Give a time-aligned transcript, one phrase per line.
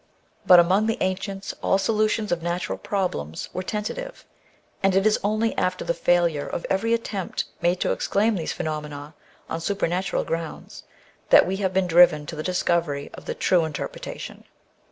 [0.47, 4.25] But among the ancients all solutions of natural problems were tentative,
[4.81, 9.13] and it is only after the failure of every attempt made to explain these phenomena
[9.47, 10.85] on supernatural grounds
[11.29, 14.45] that we have been driven to the discovery of the true interpretation.